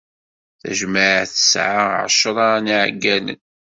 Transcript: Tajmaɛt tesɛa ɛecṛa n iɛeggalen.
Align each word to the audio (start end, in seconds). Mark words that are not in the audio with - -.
Tajmaɛt 0.61 1.29
tesɛa 1.33 1.81
ɛecṛa 2.03 2.49
n 2.63 2.71
iɛeggalen. 2.73 3.41